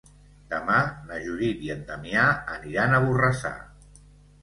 [0.53, 0.77] Demà
[1.09, 3.57] na Judit i en Damià aniran a Borrassà.